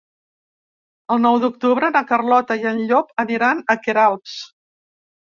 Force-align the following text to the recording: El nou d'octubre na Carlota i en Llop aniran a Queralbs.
El 1.15 1.19
nou 1.25 1.35
d'octubre 1.43 1.89
na 1.95 2.01
Carlota 2.11 2.57
i 2.61 2.65
en 2.69 2.79
Llop 2.91 3.11
aniran 3.25 3.61
a 3.75 3.75
Queralbs. 3.83 4.39